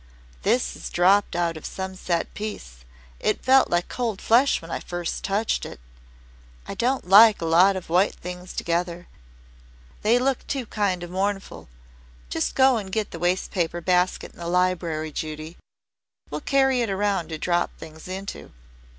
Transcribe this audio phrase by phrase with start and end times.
[0.41, 2.85] "This has dropped out of some set piece.
[3.19, 5.79] It felt like cold flesh when I first touched it.
[6.67, 9.05] I don't like a lot of white things together.
[10.01, 11.69] They look too kind of mournful.
[12.31, 15.55] Just go and get the wastepaper basket in the library, Judy.
[16.31, 18.51] We'll carry it around to drop things into.